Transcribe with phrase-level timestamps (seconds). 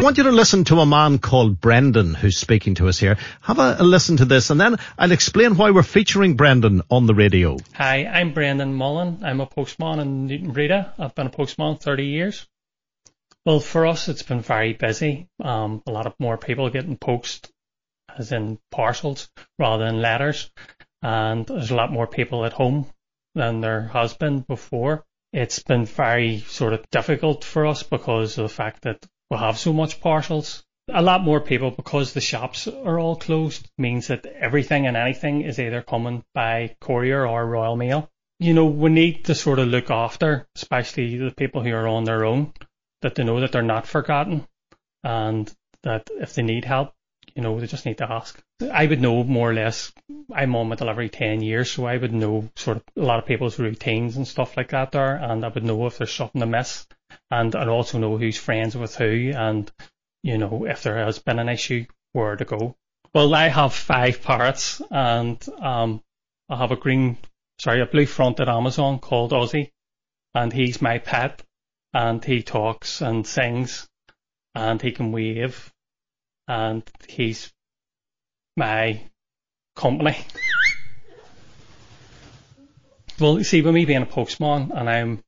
[0.00, 3.18] I want you to listen to a man called Brendan who's speaking to us here.
[3.42, 7.04] Have a, a listen to this and then I'll explain why we're featuring Brendan on
[7.04, 7.58] the radio.
[7.74, 9.18] Hi, I'm Brendan Mullen.
[9.22, 10.94] I'm a postman in Newtownbreda.
[10.98, 12.48] I've been a postman 30 years.
[13.44, 15.28] Well, for us, it's been very busy.
[15.38, 17.52] Um, a lot of more people getting post,
[18.16, 20.50] as in parcels, rather than letters.
[21.02, 22.86] And there's a lot more people at home
[23.34, 25.04] than there has been before.
[25.34, 29.58] It's been very sort of difficult for us because of the fact that we have
[29.58, 30.64] so much parcels.
[30.92, 35.42] A lot more people, because the shops are all closed, means that everything and anything
[35.42, 38.10] is either coming by courier or Royal Mail.
[38.40, 42.04] You know, we need to sort of look after, especially the people who are on
[42.04, 42.52] their own,
[43.02, 44.46] that they know that they're not forgotten
[45.04, 46.92] and that if they need help,
[47.34, 48.42] you know, they just need to ask.
[48.72, 49.92] I would know more or less.
[50.32, 53.26] I'm on my delivery 10 years, so I would know sort of a lot of
[53.26, 56.46] people's routines and stuff like that there, and I would know if there's something to
[56.46, 56.86] miss
[57.30, 59.70] and I'd also know who's friends with who and,
[60.22, 62.76] you know, if there has been an issue, where to go.
[63.14, 66.02] Well, I have five parrots and um,
[66.48, 67.18] I have a green,
[67.58, 69.70] sorry, a blue fronted Amazon called Ozzy
[70.34, 71.42] and he's my pet
[71.92, 73.88] and he talks and sings
[74.54, 75.72] and he can wave
[76.48, 77.52] and he's
[78.56, 79.00] my
[79.76, 80.16] company.
[83.20, 85.22] well, see, with me being a postman and I'm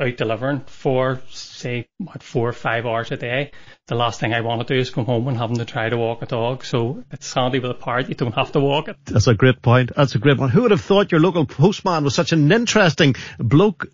[0.00, 3.52] out delivering for say what four or five hours a day,
[3.86, 5.96] the last thing I want to do is come home and having to try to
[5.96, 6.64] walk a dog.
[6.64, 8.96] So it's handy with a parrot, you don't have to walk it.
[9.04, 9.92] That's a great point.
[9.96, 10.50] That's a great one.
[10.50, 13.86] Who would have thought your local postman was such an interesting bloke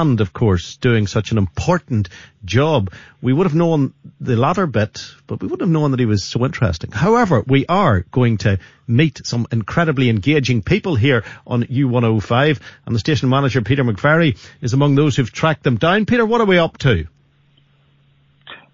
[0.00, 2.08] and of course doing such an important
[2.44, 2.90] job.
[3.20, 6.24] We would have known the latter bit, but we wouldn't have known that he was
[6.24, 6.90] so interesting.
[6.90, 12.98] However, we are going to meet some incredibly engaging people here on U105 and the
[12.98, 16.06] station manager Peter McVerry is among those who've tracked them down.
[16.06, 17.06] Peter, what are we up to?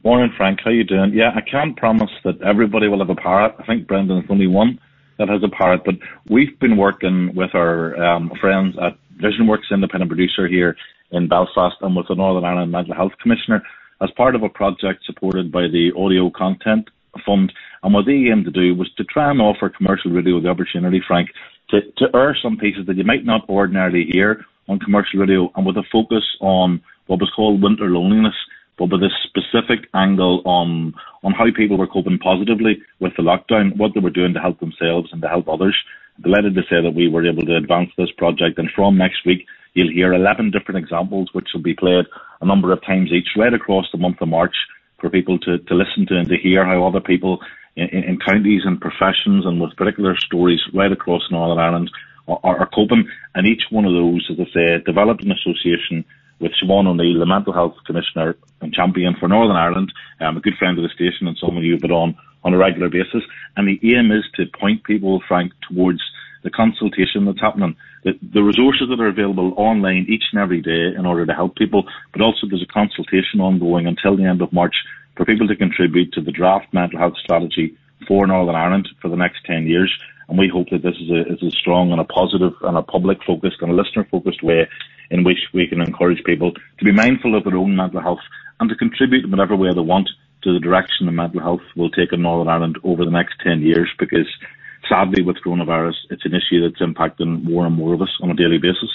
[0.04, 0.60] Morning, Frank.
[0.62, 1.12] How are you doing?
[1.14, 3.56] Yeah, I can't promise that everybody will have a parrot.
[3.58, 4.78] I think Brendan Brendan's only one
[5.18, 5.96] that has a parrot, but
[6.28, 10.76] we've been working with our um, friends at VisionWorks independent producer here
[11.10, 13.62] in Belfast and with the Northern Ireland Mental Health Commissioner
[14.00, 16.88] as part of a project supported by the Audio Content
[17.24, 17.52] Fund.
[17.82, 21.00] And what they aimed to do was to try and offer commercial radio the opportunity,
[21.06, 21.30] Frank,
[21.70, 25.66] to, to air some pieces that you might not ordinarily hear on commercial radio and
[25.66, 28.34] with a focus on what was called winter loneliness,
[28.78, 30.94] but with a specific angle on
[31.24, 34.60] on how people were coping positively with the lockdown, what they were doing to help
[34.60, 35.76] themselves and to help others.
[36.22, 39.46] Delighted to say that we were able to advance this project and from next week
[39.74, 42.06] You'll hear 11 different examples, which will be played
[42.40, 44.54] a number of times each, right across the month of March,
[45.00, 47.40] for people to, to listen to and to hear how other people
[47.76, 51.90] in, in counties and professions and with particular stories right across Northern Ireland
[52.26, 53.08] are, are coping.
[53.34, 56.04] And each one of those, as I say, developed in association
[56.40, 60.56] with Siobhan O'Neill, the Mental Health Commissioner and champion for Northern Ireland, um, a good
[60.58, 63.22] friend of the station and someone you've been on on a regular basis.
[63.56, 66.00] And the aim is to point people, Frank, towards
[66.42, 70.94] the consultation that's happening, the, the resources that are available online each and every day
[70.96, 74.52] in order to help people, but also there's a consultation ongoing until the end of
[74.52, 74.74] March
[75.16, 79.16] for people to contribute to the draft mental health strategy for Northern Ireland for the
[79.16, 79.92] next 10 years.
[80.28, 82.82] And we hope that this is a, is a strong and a positive and a
[82.82, 84.68] public focused and a listener focused way
[85.10, 88.20] in which we can encourage people to be mindful of their own mental health
[88.60, 90.08] and to contribute in whatever way they want
[90.42, 93.62] to the direction that mental health will take in Northern Ireland over the next 10
[93.62, 94.28] years because
[94.88, 98.34] sadly, with coronavirus, it's an issue that's impacting more and more of us on a
[98.34, 98.90] daily basis.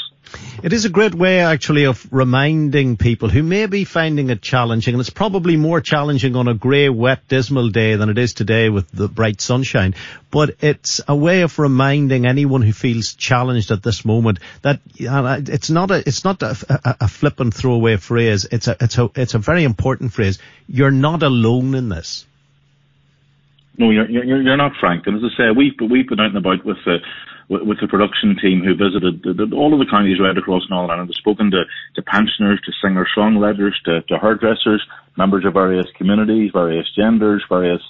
[0.64, 4.94] It is a great way, actually, of reminding people who may be finding it challenging,
[4.94, 8.70] and it's probably more challenging on a grey, wet, dismal day than it is today
[8.70, 9.94] with the bright sunshine.
[10.32, 15.42] But it's a way of reminding anyone who feels challenged at this moment that uh,
[15.48, 18.48] it's not a it's not a, a, a flippant throwaway phrase.
[18.50, 20.40] It's a it's a it's a very important phrase.
[20.68, 22.26] You're not alone in this.
[23.78, 25.08] No, you're, you're, you're not, Frank.
[25.08, 26.98] And as I say, we've, we've been out and about with the,
[27.50, 30.92] with the production team who visited the, the, all of the counties right across Northern
[30.92, 31.10] Ireland.
[31.10, 31.64] We've spoken to,
[31.96, 34.86] to pensioners, to singer-songwriters, to, to hairdressers,
[35.18, 37.82] members of various communities, various genders, various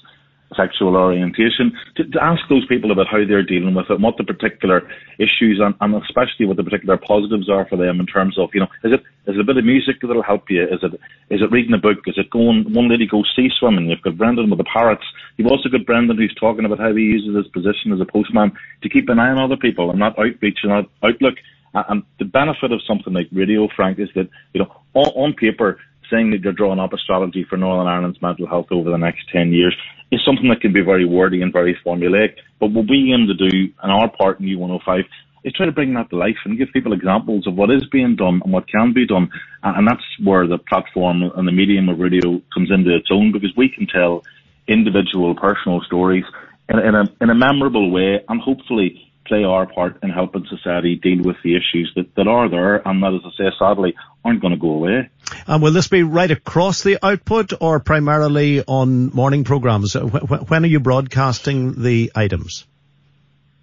[0.56, 4.18] sexual orientation, to, to, ask those people about how they're dealing with it, and what
[4.18, 4.88] the particular
[5.20, 8.60] issues and, and, especially what the particular positives are for them in terms of, you
[8.60, 10.64] know, is it is it a bit of music that'll help you?
[10.64, 10.94] Is it
[11.30, 12.00] is it reading a book?
[12.08, 13.90] Is it going one lady goes sea swimming?
[13.90, 15.06] You've got Brendan with the parrots.
[15.38, 18.52] You've also got Brendan who's talking about how he uses his position as a postman
[18.82, 21.36] to keep an eye on other people and not outreach and not outlook.
[21.74, 25.80] And the benefit of something like radio, Frank, is that, you know, on, on paper,
[26.12, 29.30] saying that you're drawing up a strategy for Northern Ireland's mental health over the next
[29.32, 29.76] 10 years
[30.12, 32.36] is something that can be very wordy and very formulaic.
[32.60, 35.04] But what we aim to do in our part in U105
[35.44, 38.16] is try to bring that to life and give people examples of what is being
[38.16, 39.30] done and what can be done.
[39.64, 43.56] And that's where the platform and the medium of radio comes into its own because
[43.58, 44.24] we can tell
[44.68, 46.24] individual personal stories
[46.70, 50.96] in, in, a, in a memorable way and hopefully play our part in helping society
[50.96, 54.42] deal with the issues that, that are there and that, as I say, sadly, aren't
[54.42, 55.10] going to go away.
[55.48, 59.94] And will this be right across the output or primarily on morning programmes?
[59.96, 62.66] When are you broadcasting the items?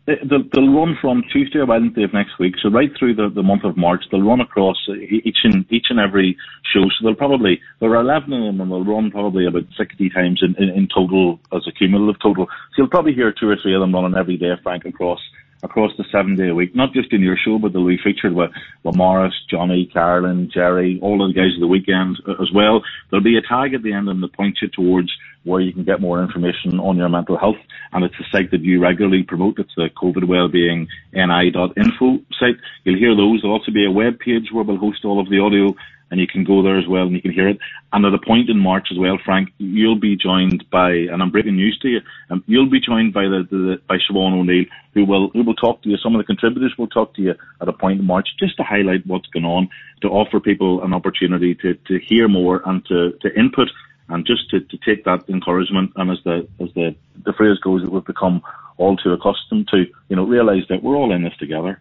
[0.07, 3.45] They'll, they'll run from Tuesday or Wednesday of next week, so right through the, the
[3.45, 6.37] month of March, they'll run across each and each and every
[6.75, 6.83] show.
[6.83, 10.43] So they'll probably there are eleven of them, and they'll run probably about sixty times
[10.43, 12.47] in, in, in total as a cumulative total.
[12.47, 15.21] So you'll probably hear two or three of them running every day, Frank, across
[15.63, 18.35] across the seven day a week, not just in your show, but they'll be featured
[18.35, 18.51] with,
[18.85, 22.83] Morris, Johnny, Carolyn, Jerry, all of the guys of the weekend as well.
[23.11, 25.13] There'll be a tag at the end and that points you towards
[25.45, 27.57] where you can get more information on your mental health.
[27.93, 29.59] And it's a site that you regularly promote.
[29.59, 32.57] It's the COVID Wellbeing NI.info site.
[32.85, 33.41] You'll hear those.
[33.41, 35.75] There'll also be a web page where we'll host all of the audio
[36.11, 37.59] and you can go there as well and you can hear it.
[37.93, 41.31] And at a point in March as well, Frank, you'll be joined by, and I'm
[41.31, 42.01] breaking news to you,
[42.31, 44.65] um, you'll be joined by the, the by Siobhan O'Neill,
[44.95, 45.97] who will who will talk to you.
[45.97, 48.63] Some of the contributors will talk to you at a point in March, just to
[48.63, 49.69] highlight what's going on,
[50.03, 53.69] to offer people an opportunity to to hear more and to to input
[54.11, 57.83] and just to, to take that encouragement and as the as the the phrase goes
[57.83, 58.43] that we've become
[58.77, 61.81] all too accustomed to, you know, realise that we're all in this together.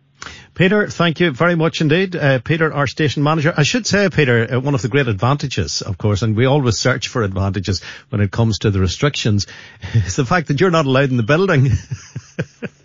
[0.53, 2.13] Peter, thank you very much indeed.
[2.15, 3.53] Uh, Peter, our station manager.
[3.55, 6.77] I should say, Peter, uh, one of the great advantages, of course, and we always
[6.77, 9.47] search for advantages when it comes to the restrictions,
[9.93, 11.69] is the fact that you're not allowed in the building.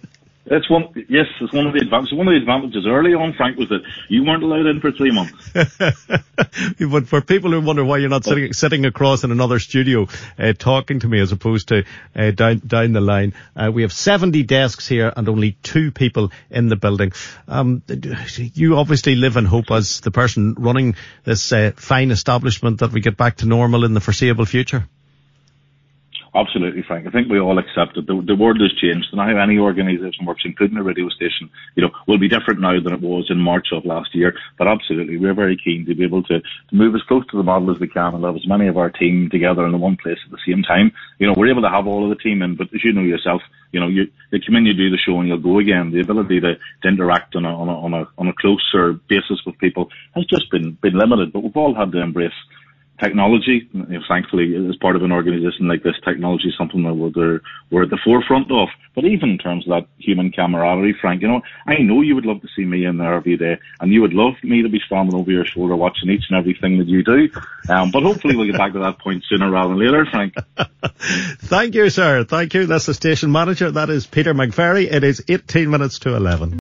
[0.54, 0.84] That's one.
[1.08, 2.16] Yes, it's one of the advantages.
[2.16, 5.10] One of the advantages early on, Frank, was that you weren't allowed in for three
[5.10, 5.50] months.
[6.78, 10.06] but for people who wonder why you're not sitting sitting across in another studio
[10.38, 11.82] uh, talking to me as opposed to
[12.14, 16.30] uh, down down the line, uh, we have 70 desks here and only two people
[16.50, 17.10] in the building.
[17.48, 17.82] Um,
[18.36, 23.00] you obviously live in hope as the person running this uh, fine establishment that we
[23.00, 24.86] get back to normal in the foreseeable future.
[26.36, 27.06] Absolutely, Frank.
[27.06, 30.26] I think we all accept that the, the world has changed and how any organisation
[30.26, 33.38] works, including a radio station, you know, will be different now than it was in
[33.38, 34.34] March of last year.
[34.58, 37.44] But absolutely, we're very keen to be able to, to move as close to the
[37.44, 39.96] model as we can and have as many of our team together in the one
[39.96, 40.90] place at the same time.
[41.20, 43.02] You know, we're able to have all of the team in, but as you know
[43.02, 43.40] yourself,
[43.70, 45.92] you know, you, you come in, you do the show and you'll go again.
[45.92, 49.40] The ability to, to interact on a, on a, on a, on a closer basis
[49.46, 52.32] with people has just been, been limited, but we've all had to embrace
[53.00, 53.68] technology.
[53.72, 57.40] You know, thankfully, as part of an organisation like this, technology is something that we're,
[57.70, 58.68] we're at the forefront of.
[58.94, 62.26] But even in terms of that human camaraderie, Frank, you know, I know you would
[62.26, 64.80] love to see me in there every day, and you would love me to be
[64.86, 67.28] standing over your shoulder watching each and everything that you do.
[67.68, 70.34] Um, but hopefully we'll get back to that point sooner rather than later, Frank.
[70.98, 72.24] Thank you, sir.
[72.24, 72.66] Thank you.
[72.66, 73.70] That's the station manager.
[73.70, 74.92] That is Peter McVerry.
[74.92, 76.60] It is 18 minutes to 11.